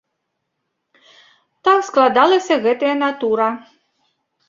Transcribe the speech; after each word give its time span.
Так 1.69 1.79
складалася 1.91 2.61
гэтая 2.67 2.95
натура. 3.07 3.47